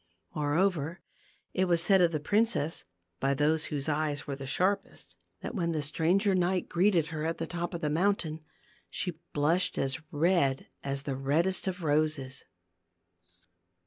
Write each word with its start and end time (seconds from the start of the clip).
Moreover, 0.33 0.99
it 1.53 1.65
was 1.65 1.83
said 1.83 2.01
of 2.01 2.11
the 2.11 2.19
princess 2.19 2.85
by 3.19 3.35
those 3.35 3.65
whose 3.65 3.87
eyes 3.87 4.25
were 4.25 4.35
sharpest, 4.35 5.15
that 5.41 5.53
when 5.53 5.73
THE 5.73 5.77
GLASS 5.77 5.99
MOUNTAIN. 5.99 6.17
273 6.19 6.19
the 6.19 6.21
stranger 6.23 6.35
knight 6.35 6.69
greeted 6.69 7.11
her 7.11 7.23
at 7.27 7.37
the 7.37 7.45
top 7.45 7.75
of 7.75 7.81
the 7.81 7.89
mountain, 7.91 8.43
she 8.89 9.19
blushed 9.31 9.77
as 9.77 9.99
red 10.11 10.65
as 10.83 11.03
the 11.03 11.15
reddest 11.15 11.67
of 11.67 11.83
roses. 11.83 12.45